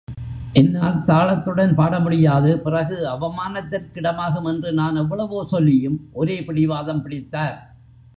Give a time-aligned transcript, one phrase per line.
[0.53, 7.55] என்னால் தாளத்துடன் பாட முடியாது, பிறகு அவமானத்திற்கிடமாகும் என்று நான் எவ்வளவோ சொல்லியும் ஒரே பிடிவாதம் பிடித்தார்.